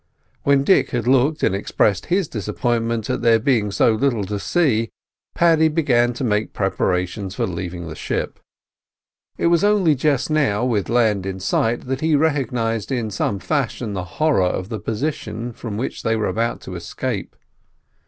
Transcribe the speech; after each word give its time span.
When 0.41 0.63
Dick 0.63 0.89
had 0.89 1.05
looked 1.05 1.43
and 1.43 1.53
expressed 1.53 2.07
his 2.07 2.27
disappointment 2.27 3.07
at 3.07 3.21
there 3.21 3.37
being 3.37 3.69
so 3.69 3.91
little 3.91 4.23
to 4.23 4.39
see, 4.39 4.89
Paddy 5.35 5.67
began 5.67 6.11
to 6.13 6.23
make 6.23 6.53
preparations 6.53 7.35
for 7.35 7.45
leaving 7.45 7.87
the 7.87 7.93
ship. 7.95 8.39
It 9.37 9.45
was 9.45 9.63
only 9.63 9.93
just 9.93 10.31
now, 10.31 10.65
with 10.65 10.89
land 10.89 11.27
in 11.27 11.39
sight, 11.39 11.81
that 11.81 12.01
he 12.01 12.15
recognised 12.15 12.91
in 12.91 13.11
some 13.11 13.37
fashion 13.37 13.93
the 13.93 14.03
horror 14.17 14.41
of 14.41 14.69
the 14.69 14.79
position 14.79 15.53
from 15.53 15.77
which 15.77 16.01
they 16.01 16.15
were 16.15 16.25
about 16.29 16.61
to 16.61 16.73
escape. 16.73 17.35